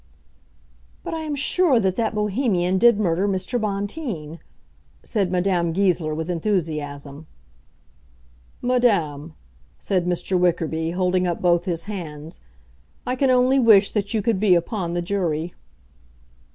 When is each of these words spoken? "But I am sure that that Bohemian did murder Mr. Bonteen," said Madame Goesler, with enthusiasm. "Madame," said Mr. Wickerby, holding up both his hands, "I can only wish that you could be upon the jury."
"But 1.03 1.13
I 1.13 1.19
am 1.19 1.35
sure 1.35 1.79
that 1.79 1.95
that 1.95 2.15
Bohemian 2.15 2.79
did 2.79 2.99
murder 2.99 3.27
Mr. 3.27 3.61
Bonteen," 3.61 4.39
said 5.03 5.31
Madame 5.31 5.73
Goesler, 5.73 6.15
with 6.15 6.27
enthusiasm. 6.27 7.27
"Madame," 8.63 9.35
said 9.77 10.07
Mr. 10.07 10.39
Wickerby, 10.39 10.89
holding 10.95 11.27
up 11.27 11.39
both 11.39 11.65
his 11.65 11.83
hands, 11.83 12.39
"I 13.05 13.15
can 13.15 13.29
only 13.29 13.59
wish 13.59 13.91
that 13.91 14.11
you 14.11 14.23
could 14.23 14.39
be 14.39 14.55
upon 14.55 14.95
the 14.95 15.03
jury." 15.03 15.53